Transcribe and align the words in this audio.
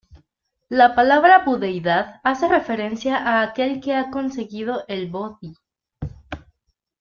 La 0.69 0.95
palabra 0.95 1.43
budeidad 1.45 2.21
hace 2.23 2.47
referencia 2.49 3.17
a 3.17 3.43
aquel 3.43 3.79
que 3.81 3.93
ha 3.95 4.09
conseguido 4.09 4.83
el 4.87 5.05
bodhi. 5.11 5.53